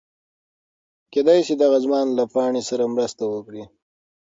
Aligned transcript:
کېدی 1.11 1.39
شي 1.45 1.53
دغه 1.63 1.77
ځوان 1.85 2.07
له 2.17 2.23
پاڼې 2.33 2.61
سره 2.69 2.83
مرسته 2.95 3.23
وکړي. 3.27 3.63